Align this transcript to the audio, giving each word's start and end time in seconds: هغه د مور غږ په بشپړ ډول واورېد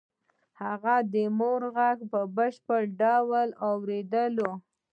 هغه 0.61 0.95
د 1.13 1.15
مور 1.37 1.61
غږ 1.77 1.97
په 2.11 2.19
بشپړ 2.35 2.81
ډول 3.01 3.49
واورېد 3.59 4.11